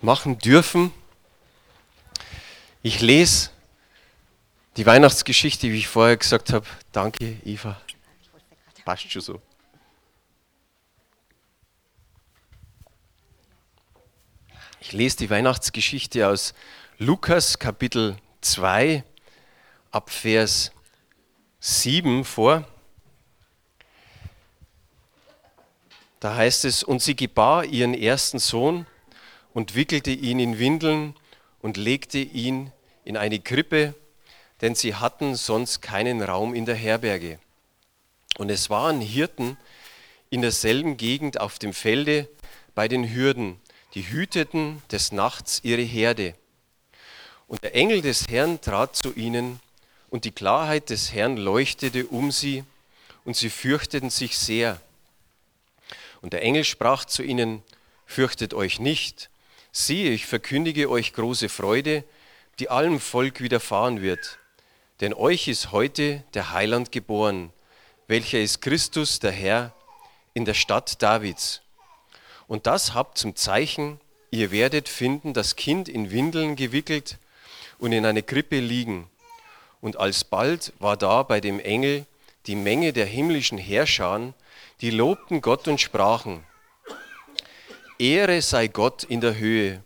[0.00, 0.92] machen dürfen.
[2.82, 3.50] Ich lese
[4.76, 6.66] die Weihnachtsgeschichte, wie ich vorher gesagt habe.
[6.92, 7.80] Danke, Eva.
[8.84, 9.42] Passt schon so.
[14.80, 16.54] Ich lese die Weihnachtsgeschichte aus
[16.98, 19.04] Lukas Kapitel 2
[19.90, 20.72] ab Vers
[21.60, 22.66] 7 vor.
[26.18, 28.86] Da heißt es, und sie gebar ihren ersten Sohn
[29.54, 31.14] und wickelte ihn in Windeln
[31.60, 32.72] und legte ihn
[33.04, 33.94] in eine Krippe,
[34.60, 37.38] denn sie hatten sonst keinen Raum in der Herberge.
[38.38, 39.56] Und es waren Hirten
[40.30, 42.28] in derselben Gegend auf dem Felde
[42.74, 43.60] bei den Hürden,
[43.94, 46.34] die hüteten des Nachts ihre Herde.
[47.48, 49.60] Und der Engel des Herrn trat zu ihnen,
[50.08, 52.64] und die Klarheit des Herrn leuchtete um sie,
[53.24, 54.80] und sie fürchteten sich sehr.
[56.20, 57.62] Und der Engel sprach zu ihnen,
[58.06, 59.30] fürchtet euch nicht,
[59.72, 62.04] siehe, ich verkündige euch große Freude,
[62.58, 64.38] die allem Volk widerfahren wird.
[65.00, 67.52] Denn euch ist heute der Heiland geboren,
[68.06, 69.72] welcher ist Christus der Herr
[70.34, 71.62] in der Stadt Davids.
[72.48, 77.18] Und das habt zum Zeichen, ihr werdet finden das Kind in Windeln gewickelt
[77.78, 79.08] und in eine Krippe liegen.
[79.80, 82.04] Und alsbald war da bei dem Engel
[82.46, 84.34] die Menge der himmlischen Herrscher,
[84.80, 86.44] die lobten Gott und sprachen,
[88.00, 89.84] Ehre sei Gott in der Höhe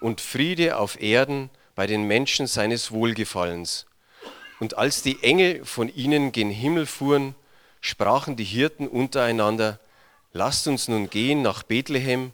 [0.00, 3.84] und Friede auf Erden bei den Menschen seines Wohlgefallens.
[4.60, 7.34] Und als die Engel von ihnen gen Himmel fuhren,
[7.82, 9.78] sprachen die Hirten untereinander,
[10.32, 12.32] lasst uns nun gehen nach Bethlehem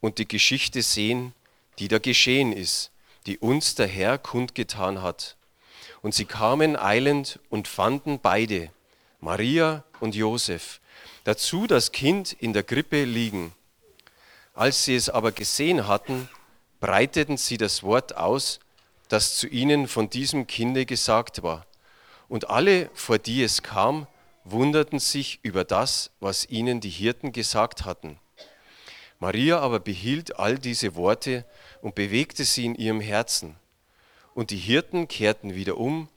[0.00, 1.34] und die Geschichte sehen,
[1.80, 2.92] die da geschehen ist,
[3.26, 5.36] die uns der Herr kundgetan hat.
[6.02, 8.70] Und sie kamen eilend und fanden beide,
[9.18, 10.80] Maria und Josef,
[11.24, 13.52] dazu das Kind in der Krippe liegen.
[14.54, 16.28] Als sie es aber gesehen hatten,
[16.80, 18.60] breiteten sie das Wort aus,
[19.08, 21.66] das zu ihnen von diesem Kinde gesagt war.
[22.28, 24.06] Und alle, vor die es kam,
[24.44, 28.18] wunderten sich über das, was ihnen die Hirten gesagt hatten.
[29.20, 31.44] Maria aber behielt all diese Worte
[31.80, 33.56] und bewegte sie in ihrem Herzen.
[34.34, 36.08] Und die Hirten kehrten wieder um,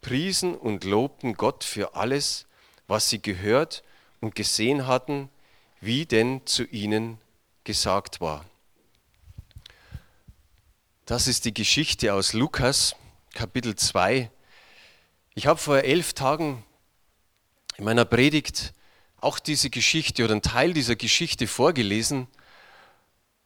[0.00, 2.46] priesen und lobten Gott für alles,
[2.86, 3.82] was sie gehört
[4.20, 5.28] und gesehen hatten,
[5.80, 7.18] wie denn zu ihnen
[7.68, 8.46] gesagt war.
[11.04, 12.96] Das ist die Geschichte aus Lukas,
[13.34, 14.30] Kapitel 2.
[15.34, 16.64] Ich habe vor elf Tagen
[17.76, 18.72] in meiner Predigt
[19.20, 22.26] auch diese Geschichte oder einen Teil dieser Geschichte vorgelesen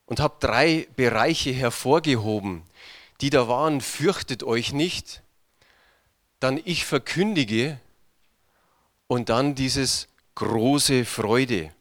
[0.06, 2.62] und habe drei Bereiche hervorgehoben,
[3.22, 5.24] die da waren, fürchtet euch nicht,
[6.38, 7.80] dann ich verkündige
[9.08, 10.06] und dann dieses
[10.36, 11.72] große Freude.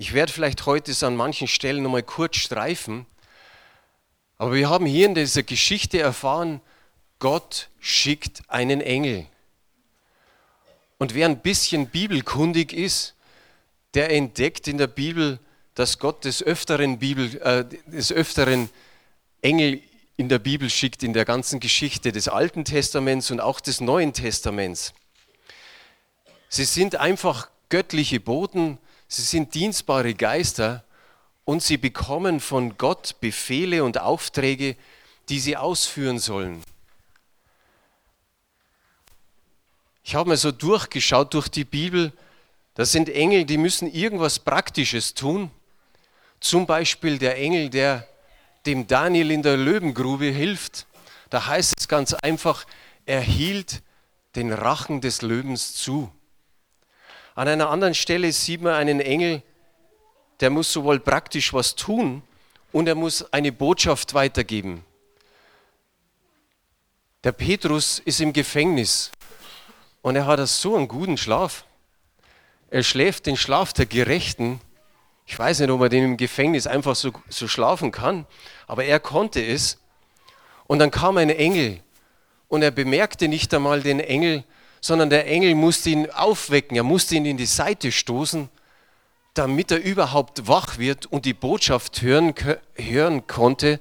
[0.00, 3.04] Ich werde vielleicht heute es an manchen Stellen nochmal kurz streifen,
[4.38, 6.62] aber wir haben hier in dieser Geschichte erfahren,
[7.18, 9.26] Gott schickt einen Engel.
[10.96, 13.14] Und wer ein bisschen bibelkundig ist,
[13.92, 15.38] der entdeckt in der Bibel,
[15.74, 18.70] dass Gott des Öfteren, Bibel, äh, des Öfteren
[19.42, 19.82] Engel
[20.16, 24.14] in der Bibel schickt, in der ganzen Geschichte des Alten Testaments und auch des Neuen
[24.14, 24.94] Testaments.
[26.48, 28.78] Sie sind einfach göttliche Boten,
[29.10, 30.84] sie sind dienstbare Geister
[31.44, 34.76] und sie bekommen von Gott Befehle und Aufträge,
[35.28, 36.62] die sie ausführen sollen.
[40.04, 42.12] Ich habe mir so durchgeschaut durch die Bibel,
[42.74, 45.50] das sind Engel, die müssen irgendwas Praktisches tun.
[46.38, 48.06] Zum Beispiel der Engel, der
[48.64, 50.86] dem Daniel in der Löwengrube hilft.
[51.30, 52.64] Da heißt es ganz einfach,
[53.06, 53.82] er hielt
[54.36, 56.10] den Rachen des Löwens zu.
[57.34, 59.42] An einer anderen Stelle sieht man einen Engel,
[60.40, 62.22] der muss sowohl praktisch was tun
[62.72, 64.84] und er muss eine Botschaft weitergeben.
[67.22, 69.10] Der Petrus ist im Gefängnis
[70.02, 71.64] und er hat so einen guten Schlaf.
[72.70, 74.60] Er schläft den Schlaf der Gerechten.
[75.26, 78.26] Ich weiß nicht, ob er den im Gefängnis einfach so, so schlafen kann,
[78.66, 79.78] aber er konnte es.
[80.66, 81.80] Und dann kam ein Engel
[82.48, 84.44] und er bemerkte nicht einmal den Engel,
[84.80, 88.48] sondern der Engel musste ihn aufwecken, er musste ihn in die Seite stoßen,
[89.34, 92.34] damit er überhaupt wach wird und die Botschaft hören,
[92.74, 93.80] hören konnte,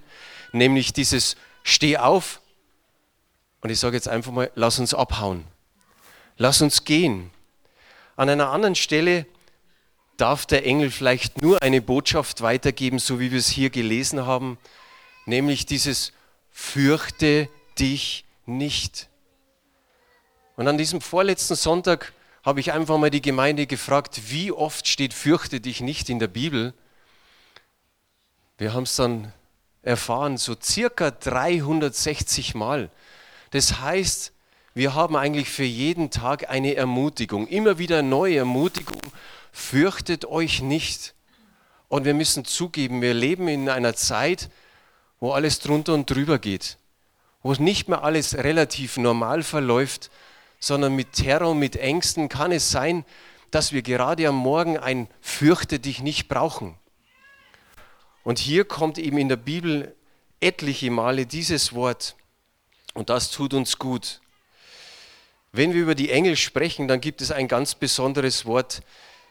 [0.52, 2.42] nämlich dieses Steh auf.
[3.62, 5.46] Und ich sage jetzt einfach mal, lass uns abhauen.
[6.38, 7.32] Lass uns gehen.
[8.16, 9.26] An einer anderen Stelle
[10.18, 14.58] darf der Engel vielleicht nur eine Botschaft weitergeben, so wie wir es hier gelesen haben,
[15.26, 16.14] nämlich dieses
[16.52, 19.09] Fürchte dich nicht.
[20.60, 22.12] Und an diesem vorletzten Sonntag
[22.44, 26.28] habe ich einfach mal die Gemeinde gefragt, wie oft steht fürchte dich nicht in der
[26.28, 26.74] Bibel.
[28.58, 29.32] Wir haben es dann
[29.84, 32.90] erfahren, so circa 360 Mal.
[33.52, 34.34] Das heißt,
[34.74, 39.00] wir haben eigentlich für jeden Tag eine Ermutigung, immer wieder neue Ermutigung.
[39.54, 41.14] Fürchtet euch nicht.
[41.88, 44.50] Und wir müssen zugeben, wir leben in einer Zeit,
[45.22, 46.78] wo alles drunter und drüber geht,
[47.44, 50.12] wo nicht mehr alles relativ normal verläuft,
[50.60, 53.06] sondern mit Terror, mit Ängsten kann es sein,
[53.52, 56.78] dass wir gerade am Morgen ein Fürchte dich nicht brauchen.
[58.24, 59.96] Und hier kommt eben in der Bibel
[60.40, 62.16] etliche Male dieses Wort
[62.94, 64.22] und das tut uns gut.
[65.52, 68.82] Wenn wir über die Engel sprechen, dann gibt es ein ganz besonderes Wort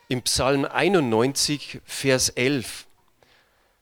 [0.08, 2.86] im Psalm 91, Vers 11.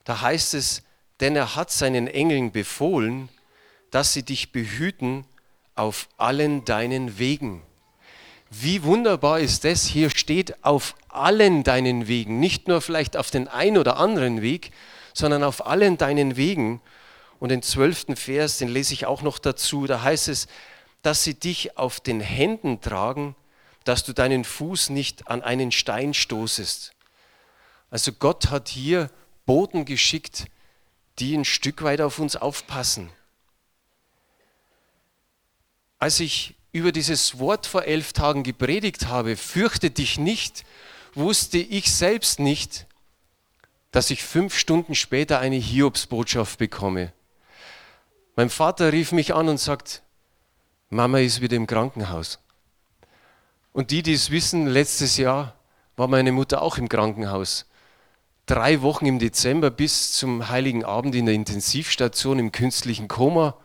[0.04, 0.82] Da heißt es,
[1.20, 3.28] denn er hat seinen Engeln befohlen,
[3.90, 5.24] dass sie dich behüten
[5.76, 7.62] auf allen deinen Wegen.
[8.50, 13.48] Wie wunderbar ist das, hier steht auf allen deinen Wegen, nicht nur vielleicht auf den
[13.48, 14.72] ein oder anderen Weg,
[15.14, 16.80] sondern auf allen deinen Wegen.
[17.38, 20.46] Und den zwölften Vers, den lese ich auch noch dazu, da heißt es,
[21.02, 23.36] dass sie dich auf den Händen tragen,
[23.84, 26.92] dass du deinen Fuß nicht an einen Stein stoßest.
[27.90, 29.10] Also Gott hat hier
[29.44, 30.46] Boten geschickt,
[31.18, 33.10] die ein Stück weit auf uns aufpassen.
[35.98, 40.64] Als ich über dieses Wort vor elf Tagen gepredigt habe, fürchte dich nicht,
[41.14, 42.86] wusste ich selbst nicht,
[43.92, 47.12] dass ich fünf Stunden später eine Hiobsbotschaft bekomme.
[48.36, 50.02] Mein Vater rief mich an und sagt,
[50.90, 52.38] Mama ist wieder im Krankenhaus.
[53.72, 55.54] Und die, die es wissen, letztes Jahr
[55.96, 57.66] war meine Mutter auch im Krankenhaus.
[58.44, 63.56] Drei Wochen im Dezember bis zum heiligen Abend in der Intensivstation im künstlichen Koma.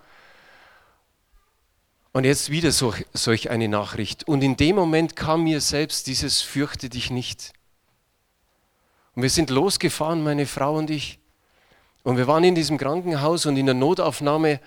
[2.14, 4.28] Und jetzt wieder so, solch eine Nachricht.
[4.28, 7.54] Und in dem Moment kam mir selbst dieses Fürchte dich nicht.
[9.16, 11.20] Und wir sind losgefahren, meine Frau und ich.
[12.04, 14.60] Und wir waren in diesem Krankenhaus und in der Notaufnahme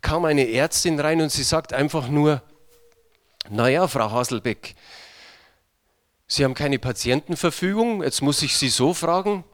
[0.00, 2.42] kam eine Ärztin rein und sie sagt einfach nur,
[3.50, 4.74] naja, Frau Haselbeck,
[6.28, 9.44] Sie haben keine Patientenverfügung, jetzt muss ich Sie so fragen,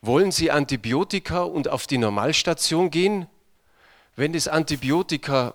[0.00, 3.26] wollen Sie Antibiotika und auf die Normalstation gehen?
[4.16, 5.54] Wenn das Antibiotika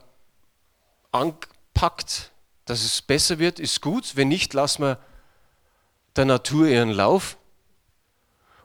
[1.20, 2.32] anpackt,
[2.66, 4.16] dass es besser wird, ist gut.
[4.16, 5.00] Wenn nicht, lassen wir
[6.16, 7.38] der Natur ihren Lauf.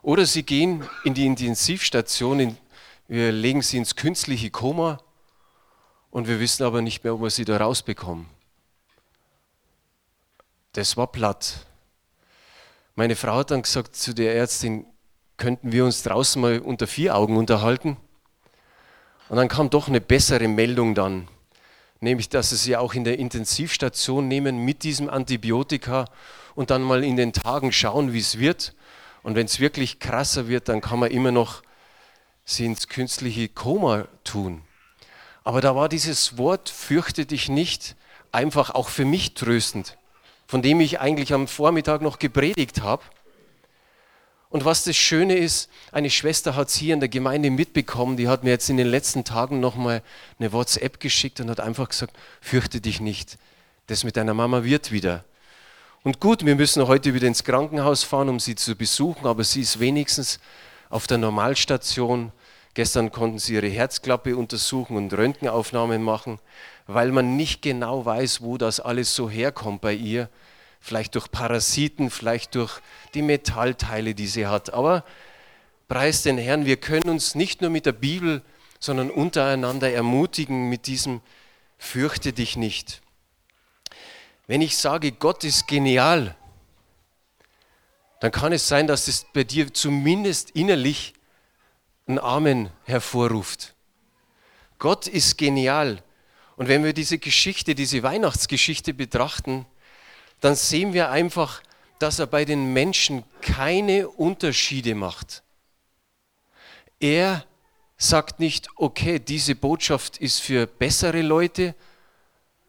[0.01, 2.57] Oder sie gehen in die Intensivstation, in,
[3.07, 4.99] wir legen sie ins künstliche Koma
[6.11, 8.27] und wir wissen aber nicht mehr, ob wir sie da rausbekommen.
[10.73, 11.65] Das war platt.
[12.95, 14.85] Meine Frau hat dann gesagt zu der Ärztin,
[15.37, 17.97] könnten wir uns draußen mal unter vier Augen unterhalten?
[19.29, 21.27] Und dann kam doch eine bessere Meldung dann
[22.03, 26.05] nämlich dass sie sie auch in der Intensivstation nehmen mit diesem Antibiotika
[26.53, 28.75] und dann mal in den Tagen schauen, wie es wird.
[29.23, 31.63] Und wenn es wirklich krasser wird, dann kann man immer noch
[32.45, 34.61] sie ins künstliche Koma tun.
[35.45, 37.95] Aber da war dieses Wort, fürchte dich nicht,
[38.31, 39.97] einfach auch für mich tröstend,
[40.45, 43.03] von dem ich eigentlich am Vormittag noch gepredigt habe.
[44.53, 48.27] Und was das Schöne ist, eine Schwester hat es hier in der Gemeinde mitbekommen, die
[48.27, 50.03] hat mir jetzt in den letzten Tagen nochmal
[50.37, 53.39] eine WhatsApp geschickt und hat einfach gesagt, fürchte dich nicht,
[53.87, 55.23] das mit deiner Mama wird wieder.
[56.03, 59.61] Und gut, wir müssen heute wieder ins Krankenhaus fahren, um sie zu besuchen, aber sie
[59.61, 60.39] ist wenigstens
[60.91, 62.31] auf der Normalstation.
[62.75, 66.37] Gestern konnten sie ihre Herzklappe untersuchen und Röntgenaufnahmen machen,
[66.85, 70.29] weil man nicht genau weiß, wo das alles so herkommt bei ihr
[70.83, 72.81] vielleicht durch Parasiten, vielleicht durch
[73.13, 74.73] die Metallteile, die sie hat.
[74.73, 75.05] Aber
[75.87, 78.41] preis den Herrn, wir können uns nicht nur mit der Bibel,
[78.81, 81.21] sondern untereinander ermutigen mit diesem
[81.77, 83.01] Fürchte dich nicht.
[84.45, 86.35] Wenn ich sage, Gott ist genial,
[88.19, 91.13] dann kann es sein, dass es bei dir zumindest innerlich
[92.07, 93.73] ein Amen hervorruft.
[94.79, 96.03] Gott ist genial.
[96.57, 99.65] Und wenn wir diese Geschichte, diese Weihnachtsgeschichte betrachten,
[100.43, 101.61] dann sehen wir einfach,
[101.99, 105.41] dass er bei den Menschen keine Unterschiede macht.
[106.99, 107.45] Er
[107.97, 111.75] sagt nicht, okay, diese Botschaft ist für bessere Leute,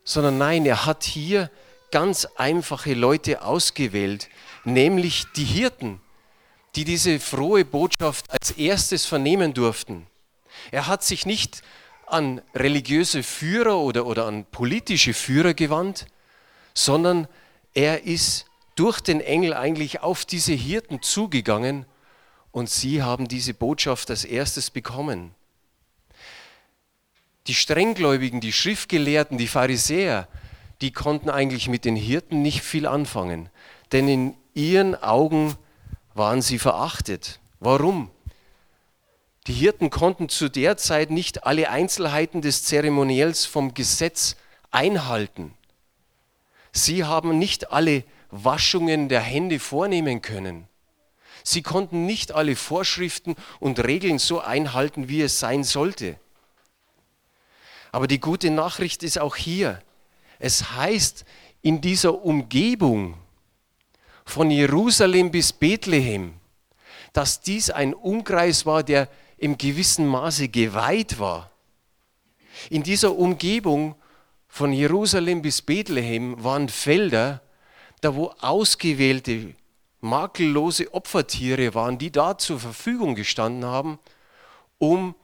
[0.05, 1.51] sondern nein, er hat hier
[1.91, 4.29] ganz einfache Leute ausgewählt,
[4.63, 6.01] nämlich die Hirten,
[6.77, 10.07] die diese frohe Botschaft als erstes vernehmen durften.
[10.71, 11.63] Er hat sich nicht
[12.07, 16.07] an religiöse Führer oder, oder an politische Führer gewandt,
[16.73, 17.29] sondern er
[18.05, 21.87] ist durch den Engel eigentlich auf diese Hirten zugegangen
[22.53, 25.35] und sie haben diese Botschaft als erstes bekommen.
[27.47, 30.29] Die Strenggläubigen, die Schriftgelehrten, die Pharisäer,
[30.81, 33.51] die konnten eigentlich mit den Hirten nicht viel anfangen,
[33.93, 35.57] denn in ihren Augen
[36.15, 37.41] waren sie verachtet.
[37.61, 38.11] Warum?
[39.47, 44.37] Die Hirten konnten zu der Zeit nicht alle Einzelheiten des Zeremoniells vom Gesetz
[44.71, 45.55] einhalten.
[46.75, 50.67] Sie haben nicht alle Waschungen der Hände vornehmen können.
[51.45, 56.19] Sie konnten nicht alle Vorschriften und Regeln so einhalten, wie es sein sollte.
[57.93, 59.81] Aber die gute Nachricht ist auch hier.
[60.41, 61.25] Es heißt,
[61.63, 63.19] in dieser Umgebung
[64.25, 66.35] von Jerusalem bis Bethlehem,
[67.13, 71.53] dass dies ein Umkreis war, der im gewissen Maße geweiht war.
[72.69, 73.95] In dieser Umgebung
[74.55, 77.43] von Jerusalem bis Bethlehem waren Felder,
[78.03, 79.53] da wo ausgewählte,
[80.01, 83.99] makellose Opfertiere waren, die da zur Verfügung gestanden haben,
[84.79, 85.17] um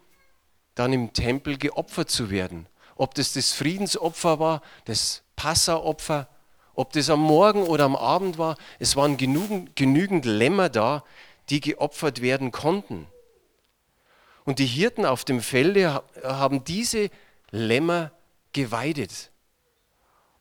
[0.74, 2.66] dann im Tempel geopfert zu werden.
[2.96, 6.28] Ob das das Friedensopfer war, das Passaopfer,
[6.74, 11.04] ob das am Morgen oder am Abend war, es waren genügend, genügend Lämmer da,
[11.50, 13.06] die geopfert werden konnten.
[14.44, 17.10] Und die Hirten auf dem Felde haben diese
[17.52, 18.10] Lämmer
[18.52, 19.30] geweidet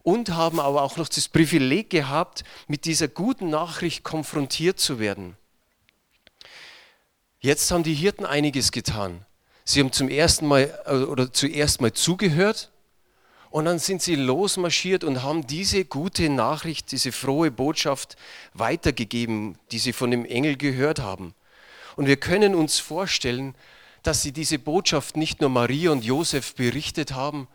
[0.04, 5.38] und haben aber auch noch das Privileg gehabt, mit dieser guten Nachricht konfrontiert zu werden.
[7.42, 9.26] Jetzt haben die Hirten einiges getan.
[9.64, 12.72] Sie haben zum ersten Mal äh, oder zuerst mal zugehört
[13.50, 18.16] und dann sind sie losmarschiert und haben diese gute Nachricht, diese frohe Botschaft
[18.54, 21.34] weitergegeben, die sie von dem Engel gehört haben.
[21.96, 23.56] Und wir können uns vorstellen,
[24.04, 27.48] dass sie diese Botschaft nicht nur Maria und Josef berichtet haben,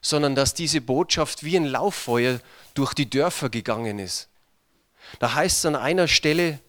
[0.00, 2.40] sondern dass diese Botschaft wie ein Lauffeuer
[2.74, 4.28] durch die Dörfer gegangen ist.
[5.18, 6.60] Da heißt es an einer Stelle,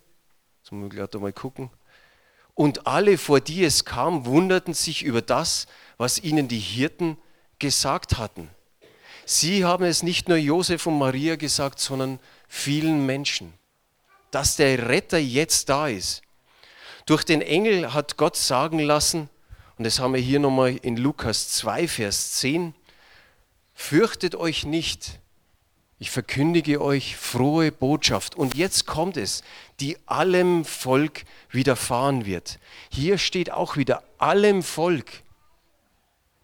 [0.62, 1.70] jetzt muss ich mal gucken,
[2.56, 5.68] und alle, vor die es kam, wunderten sich über das,
[5.98, 7.18] was ihnen die Hirten
[7.58, 8.50] gesagt hatten.
[9.26, 13.54] Sie haben es nicht nur Josef und Maria gesagt, sondern vielen Menschen,
[14.32, 16.22] dass der Retter jetzt da ist.
[17.06, 19.30] Durch den Engel hat Gott sagen lassen,
[19.78, 22.74] und das haben wir hier nochmal in Lukas 2, Vers 10,
[23.80, 25.20] fürchtet euch nicht,
[26.00, 28.36] ich verkündige euch frohe Botschaft.
[28.36, 29.42] Und jetzt kommt es,
[29.80, 32.60] die allem Volk widerfahren wird.
[32.92, 35.24] Hier steht auch wieder allem Volk,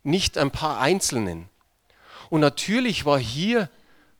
[0.01, 1.49] nicht ein paar Einzelnen.
[2.29, 3.69] Und natürlich war hier,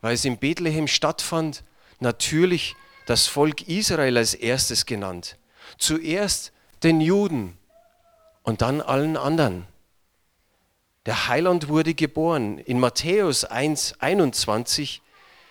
[0.02, 1.64] weil es in Bethlehem stattfand,
[2.02, 2.76] natürlich
[3.08, 5.38] das Volk Israel als erstes genannt.
[5.78, 6.52] Zuerst
[6.84, 7.58] den Juden
[8.44, 9.66] und dann allen anderen.
[11.06, 12.58] Der Heiland wurde geboren.
[12.58, 15.02] In Matthäus 1, 21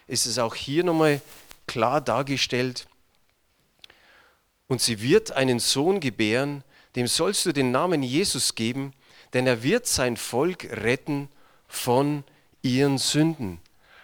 [0.08, 1.20] ist es auch hier nochmal
[1.66, 2.87] klar dargestellt.
[4.66, 6.64] Und sie wird einen Sohn gebären,
[6.96, 8.92] dem sollst du den Namen Jesus geben,
[9.32, 11.28] denn er wird sein Volk retten
[11.68, 12.25] von
[12.62, 13.61] ihren Sünden.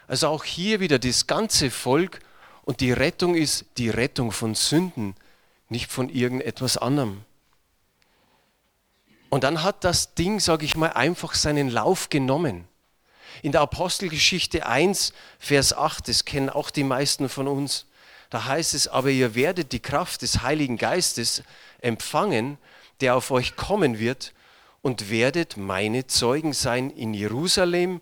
[0.07, 2.21] Also auch hier wieder das ganze Volk
[2.63, 5.15] und die Rettung ist die Rettung von Sünden,
[5.69, 7.25] nicht von irgendetwas anderem.
[9.31, 12.67] Und dann hat das Ding, sage ich mal, einfach seinen Lauf genommen.
[13.43, 17.87] In der Apostelgeschichte 1, Vers 8, das kennen auch die meisten von uns,
[18.29, 21.43] da heißt es, aber ihr werdet die Kraft des Heiligen Geistes
[21.81, 22.59] empfangen,
[23.01, 24.35] der auf euch kommen wird,
[24.83, 28.01] und werdet meine Zeugen sein in Jerusalem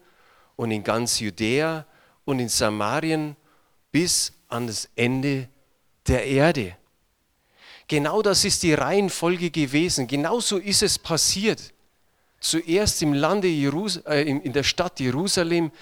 [0.56, 1.86] und in ganz Judäa
[2.24, 3.36] und in Samarien
[3.90, 5.48] bis an das Ende
[6.06, 6.76] der Erde.
[7.88, 10.06] Genau das ist die Reihenfolge gewesen.
[10.06, 11.72] Genauso ist es passiert.
[12.38, 15.72] Zuerst im Lande Jerus äh, in der Stadt Jerusalem,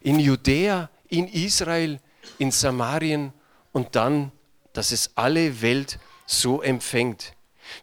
[0.00, 2.00] in Judäa, in Israel,
[2.38, 3.32] in Samarien
[3.72, 4.32] und dann,
[4.72, 7.34] dass es alle Welt so empfängt.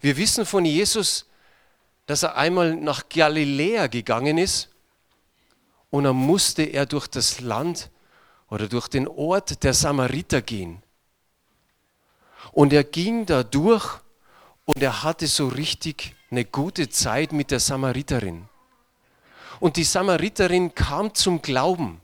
[0.02, 1.26] Wir wissen von Jesus,
[2.08, 4.70] dass er einmal nach Galiläa gegangen ist
[5.90, 7.90] und dann musste er durch das Land
[8.50, 10.82] oder durch den Ort der Samariter gehen.
[12.52, 14.00] Und er ging da durch
[14.66, 18.48] und er hatte so richtig eine gute Zeit mit der Samariterin.
[19.60, 22.02] Und die Samariterin kam zum Glauben.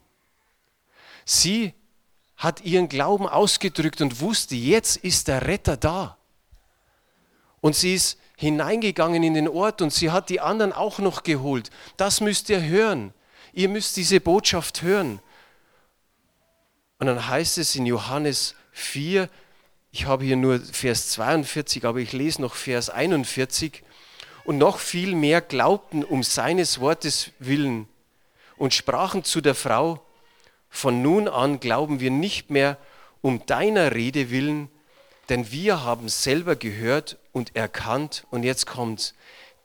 [1.26, 1.74] Sie
[2.38, 6.18] hat ihren Glauben ausgedrückt und wusste, jetzt ist der Retter da.
[7.62, 11.70] Und sie ist hineingegangen in den Ort und sie hat die anderen auch noch geholt.
[11.96, 13.14] Das müsst ihr hören.
[13.54, 15.20] Ihr müsst diese Botschaft hören.
[17.00, 19.30] Und dann heißt es in Johannes 4,
[19.94, 23.84] ich habe hier nur Vers 42, aber ich lese noch Vers 41.
[24.44, 27.88] Und noch viel mehr glaubten um seines Wortes willen
[28.58, 30.04] und sprachen zu der Frau,
[30.68, 32.80] von nun an glauben wir nicht mehr
[33.22, 34.68] um deiner Rede willen,
[35.30, 39.14] denn wir haben selber gehört und erkannt, und jetzt kommt's,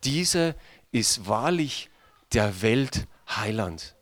[0.05, 0.55] dieser
[0.93, 1.89] ist wahrlich
[2.35, 3.95] der Welt Heiland.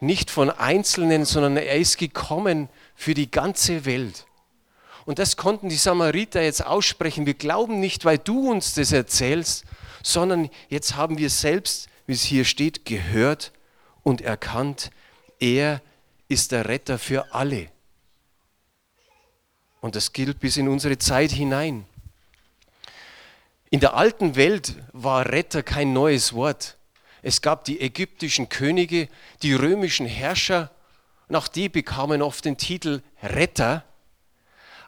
[0.00, 4.24] Nicht von Einzelnen, sondern er ist gekommen für die ganze Welt.
[5.06, 7.26] Und das konnten die Samariter jetzt aussprechen.
[7.26, 9.64] Wir glauben nicht, weil du uns das erzählst,
[10.02, 13.52] sondern jetzt haben wir selbst, wie es hier steht, gehört
[14.02, 14.90] und erkannt,
[15.38, 15.80] er
[16.28, 17.68] ist der Retter für alle.
[19.80, 21.86] Und das gilt bis in unsere Zeit hinein.
[23.70, 26.76] In der alten Welt war Retter kein neues Wort.
[27.22, 29.08] Es gab die ägyptischen Könige,
[29.42, 30.70] die römischen Herrscher,
[31.28, 33.84] nach die bekamen oft den Titel Retter.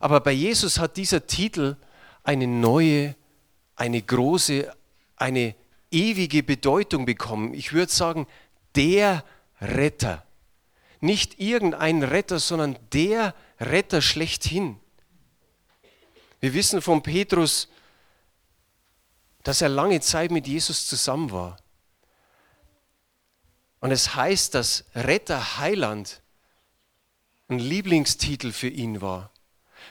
[0.03, 1.77] Aber bei Jesus hat dieser Titel
[2.25, 3.15] eine neue,
[3.77, 4.69] eine große,
[5.15, 5.55] eine
[5.93, 7.55] ewige Bedeutung bekommen.
[7.55, 8.27] Ich würde sagen,
[8.75, 9.25] der
[9.61, 10.27] Retter.
[10.99, 14.81] Nicht irgendein Retter, sondern der Retter schlechthin.
[16.41, 17.69] Wir wissen von Petrus,
[19.45, 21.59] dass er lange Zeit mit Jesus zusammen war.
[23.79, 26.23] Und es heißt, dass Retter Heiland
[27.47, 29.32] ein Lieblingstitel für ihn war.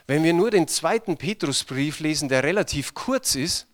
[0.07, 3.67] Wenn wir nur den zweiten Petrusbrief lesen, der relativ kurz ist,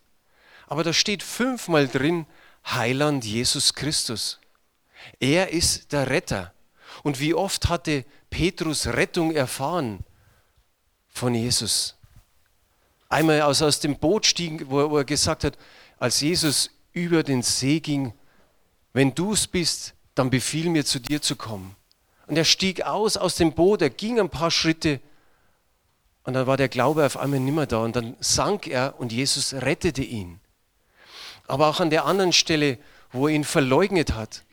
[0.68, 2.26] aber da steht fünfmal drin,
[2.66, 4.40] Heiland Jesus Christus.
[5.20, 6.54] Er ist der Retter.
[7.04, 10.00] Und wie oft hatte Petrus Rettung erfahren
[11.08, 11.96] von Jesus?
[13.10, 15.58] Einmal als aus dem Boot stieg, wo er gesagt hat,
[15.98, 18.14] als Jesus über den See ging,
[18.94, 21.76] wenn du es bist, dann befiehl mir zu dir zu kommen.
[22.26, 25.00] Und er stieg aus aus dem Boot, er ging ein paar Schritte
[26.28, 29.54] und dann war der Glaube auf einmal nimmer da und dann sank er und Jesus
[29.54, 30.42] rettete ihn.
[31.48, 32.80] Aber auch an der anderen Stelle,
[33.14, 34.44] wo er ihn verleugnet hat,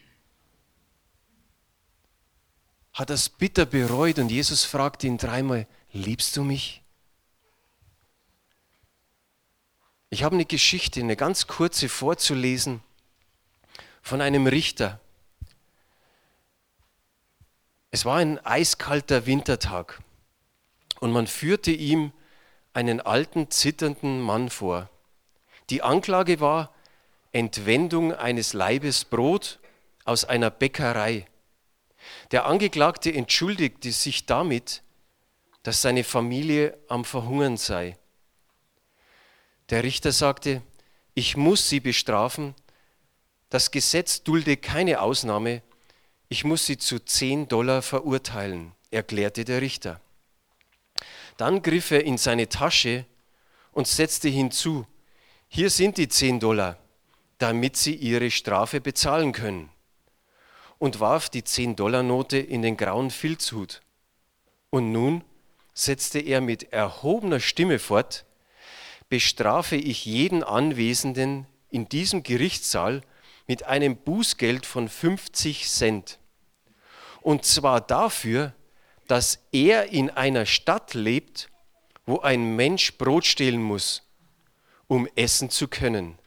[2.92, 6.80] hat er es bitter bereut und Jesus fragte ihn dreimal, liebst du mich?
[10.10, 12.84] Ich habe eine Geschichte, eine ganz kurze vorzulesen
[14.00, 15.00] von einem Richter.
[17.90, 20.03] Es war ein eiskalter Wintertag
[21.00, 22.12] und man führte ihm
[22.72, 24.90] einen alten, zitternden Mann vor.
[25.70, 26.74] Die Anklage war
[27.32, 29.58] Entwendung eines Leibes Brot
[30.04, 31.26] aus einer Bäckerei.
[32.30, 34.82] Der Angeklagte entschuldigte sich damit,
[35.62, 37.96] dass seine Familie am Verhungern sei.
[39.70, 40.62] Der Richter sagte,
[41.14, 42.54] ich muss sie bestrafen.
[43.48, 45.62] Das Gesetz dulde keine Ausnahme.
[46.28, 50.00] Ich muss sie zu 10 Dollar verurteilen, erklärte der Richter.
[51.36, 53.06] Dann griff er in seine Tasche
[53.72, 54.86] und setzte hinzu,
[55.48, 56.78] hier sind die 10 Dollar,
[57.38, 59.70] damit sie ihre Strafe bezahlen können.
[60.78, 63.80] Und warf die 10-Dollar-Note in den grauen Filzhut.
[64.70, 65.24] Und nun
[65.72, 68.24] setzte er mit erhobener Stimme fort,
[69.08, 73.02] bestrafe ich jeden Anwesenden in diesem Gerichtssaal
[73.46, 76.18] mit einem Bußgeld von 50 Cent.
[77.20, 78.54] Und zwar dafür,
[79.06, 81.50] dass er in einer Stadt lebt,
[82.06, 84.02] wo ein Mensch Brot stehlen muss,
[84.86, 86.18] um essen zu können.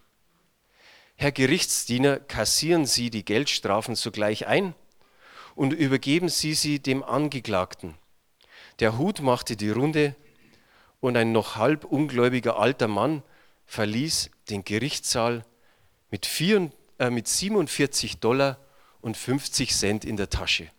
[1.16, 4.76] Herr Gerichtsdiener, kassieren Sie die Geldstrafen sogleich ein
[5.56, 7.96] und übergeben Sie sie dem Angeklagten.
[8.80, 10.16] Der Hut machte die Runde
[11.00, 13.24] und ein noch halb ungläubiger alter Mann
[13.66, 15.46] verließ den Gerichtssaal
[16.12, 18.60] mit, vier, äh, mit 47 Dollar
[19.02, 20.70] und 50 Cent in der Tasche.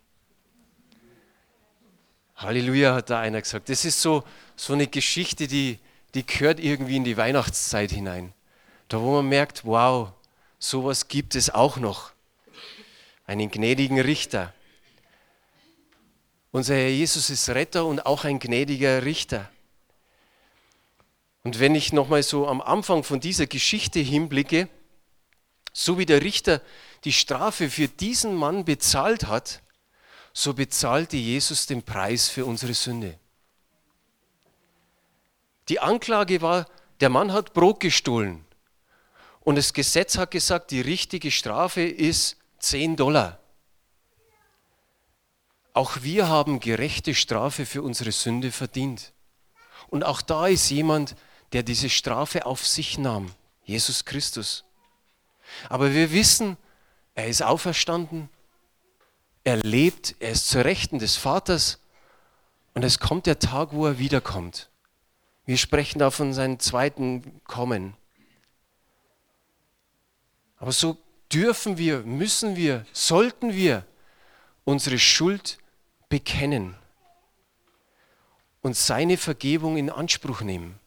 [2.39, 3.67] Halleluja, hat da einer gesagt.
[3.67, 4.23] Das ist so,
[4.55, 5.77] so eine Geschichte, die,
[6.13, 8.33] die gehört irgendwie in die Weihnachtszeit hinein.
[8.87, 10.13] Da wo man merkt, wow,
[10.57, 12.11] sowas gibt es auch noch.
[13.27, 14.53] Einen gnädigen Richter.
[16.51, 19.49] Unser Herr Jesus ist Retter und auch ein gnädiger Richter.
[21.43, 24.69] Und wenn ich nochmal so am Anfang von dieser Geschichte hinblicke,
[25.73, 26.61] so wie der Richter
[27.03, 29.61] die Strafe für diesen Mann bezahlt hat,
[30.39, 33.19] so bezahlte Jesus den Preis für unsere Sünde.
[35.67, 36.65] Die Anklage war,
[37.01, 38.45] der Mann hat Brot gestohlen.
[39.41, 43.39] Und das Gesetz hat gesagt, die richtige Strafe ist 10 Dollar.
[45.73, 49.11] Auch wir haben gerechte Strafe für unsere Sünde verdient.
[49.89, 51.15] Und auch da ist jemand,
[51.51, 53.33] der diese Strafe auf sich nahm,
[53.65, 54.63] Jesus Christus.
[55.67, 56.55] Aber wir wissen,
[57.13, 58.29] er ist auferstanden,
[59.43, 61.79] er lebt, er ist zur Rechten des Vaters
[62.73, 64.69] und es kommt der Tag, wo er wiederkommt.
[65.45, 67.95] Wir sprechen da von seinem zweiten Kommen.
[70.57, 70.97] Aber so
[71.31, 73.85] dürfen wir, müssen wir, sollten wir
[74.65, 75.57] unsere Schuld
[76.09, 76.75] bekennen
[78.61, 80.79] und seine Vergebung in Anspruch nehmen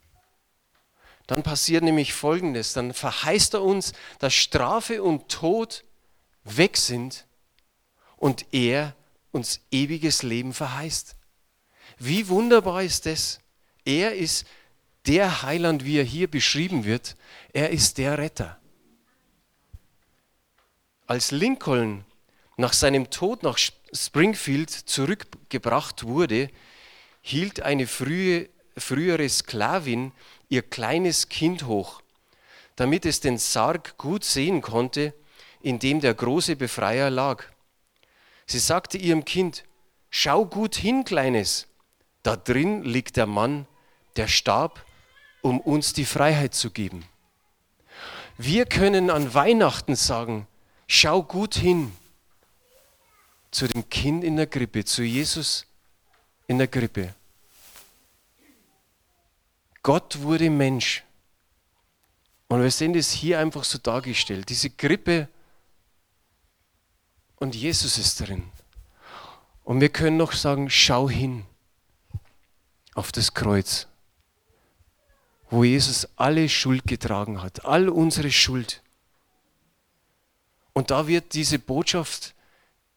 [1.32, 2.72] dann passiert nämlich Folgendes.
[2.72, 5.84] Dann verheißt er uns, dass Strafe und Tod
[6.44, 7.26] weg sind
[8.22, 8.94] und er
[9.32, 11.16] uns ewiges Leben verheißt.
[11.98, 13.40] Wie wunderbar ist das?
[13.84, 14.46] Er ist
[15.06, 17.16] der Heiland, wie er hier beschrieben wird.
[17.52, 18.60] Er ist der Retter.
[21.08, 22.04] Als Lincoln
[22.56, 23.58] nach seinem Tod nach
[23.92, 26.48] Springfield zurückgebracht wurde,
[27.22, 30.12] hielt eine frühe, frühere Sklavin
[30.48, 32.00] ihr kleines Kind hoch,
[32.76, 35.12] damit es den Sarg gut sehen konnte,
[35.60, 37.46] in dem der große Befreier lag.
[38.52, 39.64] Sie sagte ihrem Kind,
[40.10, 41.68] schau gut hin, Kleines,
[42.22, 43.66] da drin liegt der Mann,
[44.16, 44.84] der starb,
[45.40, 47.06] um uns die Freiheit zu geben.
[48.36, 50.46] Wir können an Weihnachten sagen,
[50.86, 51.96] schau gut hin
[53.50, 55.64] zu dem Kind in der Krippe, zu Jesus
[56.46, 57.14] in der Krippe.
[59.82, 61.04] Gott wurde Mensch.
[62.48, 64.50] Und wir sehen das hier einfach so dargestellt.
[64.50, 65.28] Diese Krippe
[67.42, 68.44] und Jesus ist drin.
[69.64, 71.44] Und wir können noch sagen, schau hin
[72.94, 73.88] auf das Kreuz,
[75.50, 78.80] wo Jesus alle Schuld getragen hat, all unsere Schuld.
[80.72, 82.34] Und da wird diese Botschaft,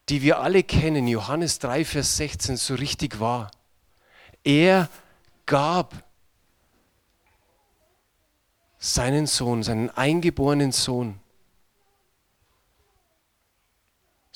[0.09, 3.49] die wir alle kennen, Johannes 3, Vers 16, so richtig wahr.
[4.43, 4.89] Er
[5.47, 6.03] gab
[8.77, 11.19] seinen Sohn, seinen eingeborenen Sohn.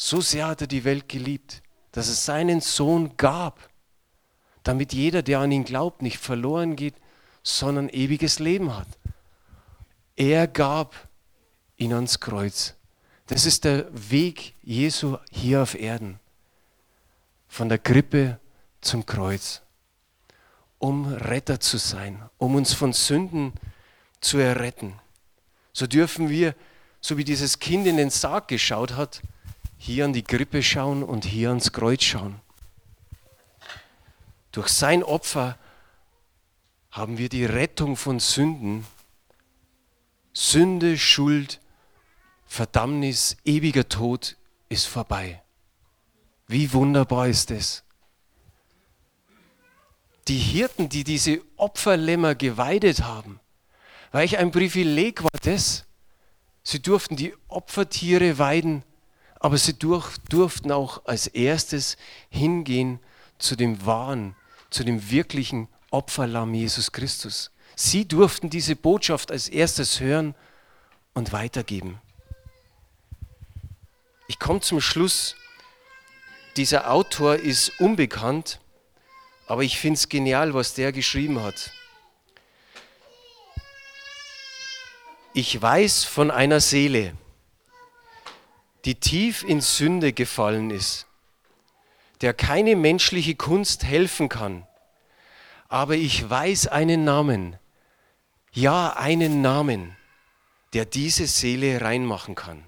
[0.02, 3.70] So sehr hat er die Welt geliebt, dass es seinen Sohn gab,
[4.64, 6.96] damit jeder, der an ihn glaubt, nicht verloren geht,
[7.44, 8.88] sondern ewiges Leben hat.
[10.16, 10.96] Er gab
[11.76, 12.76] ihn ans Kreuz.
[13.28, 16.22] Das ist der Weg Jesu hier auf Erden.
[17.50, 18.40] Von der Krippe
[18.80, 19.62] zum Kreuz.
[20.78, 23.52] Um Retter zu sein, um uns von Sünden
[24.22, 24.94] zu erretten.
[25.74, 26.56] So dürfen wir,
[27.02, 29.22] so wie dieses Kind in den Sarg geschaut hat,
[29.80, 32.40] hier an die Grippe schauen und hier ans Kreuz schauen.
[34.52, 35.58] Durch sein Opfer
[36.92, 38.86] haben wir die Rettung von Sünden.
[40.34, 41.60] Sünde, Schuld,
[42.46, 44.38] Verdammnis, ewiger Tod
[44.70, 45.42] ist vorbei.
[46.46, 47.84] Wie wunderbar ist es.
[50.28, 53.40] Die Hirten, die diese Opferlämmer geweidet haben,
[54.12, 55.86] Welch ein Privileg war das.
[56.64, 58.84] Sie durften die Opfertiere weiden,
[59.40, 61.98] aber sie durften auch als erstes
[62.30, 63.00] hingehen
[63.38, 64.36] zu dem wahren,
[64.70, 67.52] zu dem wirklichen Opferlamm Jesus Christus.
[67.76, 70.36] Sie durften diese Botschaft als erstes hören
[71.14, 72.02] und weitergeben.
[74.28, 75.36] Ich komme zum Schluss.
[76.58, 78.60] Dieser Autor ist unbekannt,
[79.48, 81.72] aber ich finde es genial, was der geschrieben hat.
[85.34, 87.14] Ich weiß von einer Seele,
[88.86, 91.06] die tief in Sünde gefallen ist,
[92.22, 94.66] der keine menschliche Kunst helfen kann.
[95.68, 97.58] Aber ich weiß einen Namen,
[98.52, 99.96] ja einen Namen,
[100.74, 102.64] der diese Seele reinmachen kann.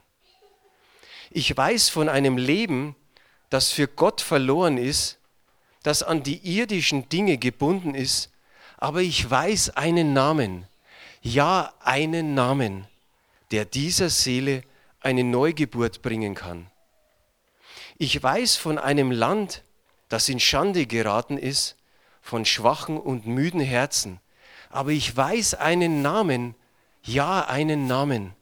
[1.30, 2.95] Ich weiß von einem Leben,
[3.50, 5.17] das für Gott verloren ist,
[5.84, 8.30] das an die irdischen Dinge gebunden ist,
[8.78, 10.67] aber ich weiß einen Namen,
[11.21, 12.88] ja einen Namen,
[13.52, 14.63] der dieser Seele
[15.01, 16.69] eine Neugeburt bringen kann.
[17.97, 19.63] Ich weiß von einem Land,
[20.09, 21.75] das in Schande geraten ist,
[22.21, 24.19] von schwachen und müden Herzen,
[24.69, 26.55] aber ich weiß einen Namen,
[27.03, 28.33] ja einen Namen,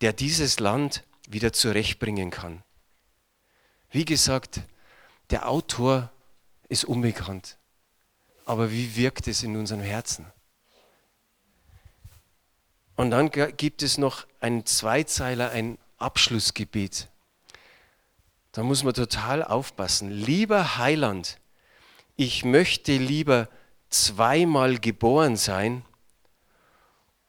[0.00, 2.62] der dieses Land wieder zurechtbringen kann.
[3.90, 4.60] Wie gesagt,
[5.30, 6.10] der Autor
[6.68, 7.56] ist unbekannt,
[8.44, 10.26] aber wie wirkt es in unserem Herzen?
[12.98, 17.06] Und dann gibt es noch einen Zweizeiler, ein Abschlussgebet.
[18.50, 20.10] Da muss man total aufpassen.
[20.10, 21.38] Lieber Heiland,
[22.16, 23.48] ich möchte lieber
[23.88, 25.84] zweimal geboren sein,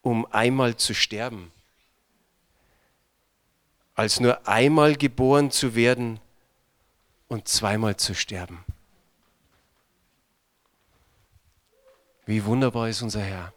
[0.01, 1.51] um einmal zu sterben,
[3.93, 6.19] als nur einmal geboren zu werden
[7.27, 8.65] und zweimal zu sterben.
[12.25, 13.53] Wie wunderbar ist unser Herr.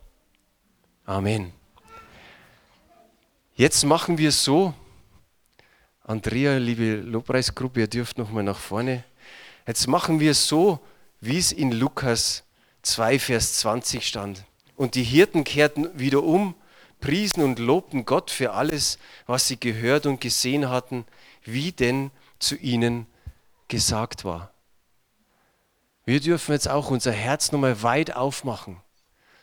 [1.07, 1.55] Amen.
[3.55, 4.73] Jetzt machen wir es so.
[6.05, 9.05] Andrea, liebe Lobpreisgruppe, ihr dürft nochmal nach vorne.
[9.67, 10.81] Jetzt machen wir es so,
[11.21, 12.45] wie es in Lukas
[12.81, 14.45] 2, Vers 20 stand.
[14.75, 16.55] Und die Hirten kehrten wieder um,
[17.01, 21.05] priesen und lobten Gott für alles, was sie gehört und gesehen hatten,
[21.45, 23.07] wie denn zu ihnen
[23.69, 24.51] gesagt war.
[26.07, 28.81] Wir dürfen jetzt auch unser Herz nochmal weit aufmachen.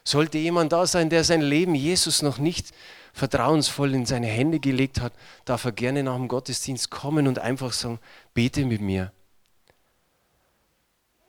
[0.04, 2.74] Sollte jemand da sein, der sein Leben Jesus noch nicht
[3.13, 5.13] vertrauensvoll in seine Hände gelegt hat,
[5.45, 8.00] darf er gerne nach dem Gottesdienst kommen und einfach sagen,
[8.34, 9.12] bete mit mir.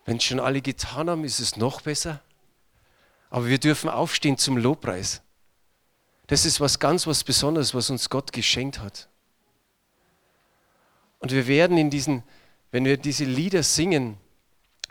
[0.04, 2.20] Wenn es schon alle getan haben, ist es noch besser.
[3.28, 5.22] Aber wir dürfen aufstehen zum Lobpreis.
[6.26, 9.08] Das ist was ganz was Besonderes, was uns Gott geschenkt hat.
[11.20, 12.22] Und wir werden in diesen,
[12.70, 14.16] wenn wir diese Lieder singen,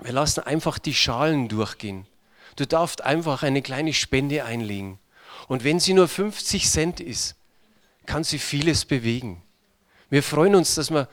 [0.01, 2.05] wir lassen einfach die Schalen durchgehen.
[2.55, 4.99] Du darfst einfach eine kleine Spende einlegen.
[5.47, 7.35] Und wenn sie nur 50 Cent ist,
[8.05, 9.41] kann sie vieles bewegen.
[10.09, 11.07] Wir freuen uns, dass wir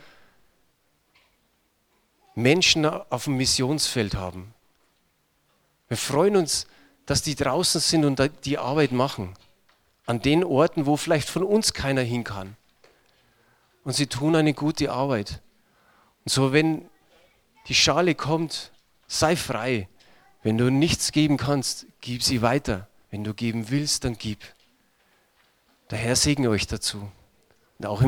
[2.34, 4.54] Menschen auf dem Missionsfeld haben.
[5.88, 6.66] Wir freuen uns,
[7.06, 9.34] dass die draußen sind und die Arbeit machen.
[10.06, 12.56] An den Orten, wo vielleicht von uns keiner hin kann.
[13.84, 15.40] Und sie tun eine gute Arbeit.
[16.24, 16.88] Und so, wenn
[17.68, 18.72] die Schale kommt,
[19.06, 19.88] sei frei.
[20.42, 22.88] Wenn du nichts geben kannst, gib sie weiter.
[23.16, 24.40] Wenn du geben willst, dann gib.
[25.88, 27.10] Der Herr segne euch dazu.
[27.78, 28.04] Und auch im